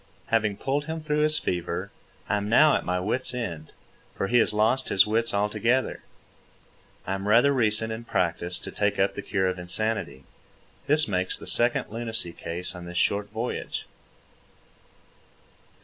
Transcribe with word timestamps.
Having 0.29 0.57
pulled 0.57 0.85
him 0.85 0.99
through 0.99 1.19
his 1.19 1.37
fever, 1.37 1.91
I 2.27 2.37
am 2.37 2.49
now 2.49 2.75
at 2.75 2.83
my 2.83 2.99
wit's 2.99 3.35
end, 3.35 3.71
for 4.15 4.25
he 4.29 4.37
has 4.39 4.51
lost 4.51 4.89
his 4.89 5.05
wits 5.05 5.31
altogether. 5.31 6.01
I 7.05 7.13
am 7.13 7.27
rather 7.27 7.53
recent 7.53 7.93
in 7.93 8.03
practice 8.05 8.57
to 8.57 8.71
take 8.71 8.97
up 8.97 9.13
the 9.13 9.21
cure 9.21 9.45
of 9.47 9.59
insanity. 9.59 10.23
This 10.87 11.07
makes 11.07 11.37
the 11.37 11.45
second 11.45 11.91
lunacy 11.91 12.33
case 12.33 12.73
on 12.73 12.85
this 12.85 12.97
short 12.97 13.29
voyage. 13.29 13.85